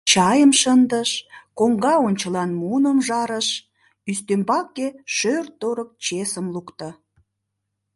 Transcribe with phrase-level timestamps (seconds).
[0.11, 1.11] Чайым шындыш,
[1.57, 3.47] коҥга ончылан муным жарыш,
[4.11, 6.89] ӱстембаке шӧр-торык чесым лукто.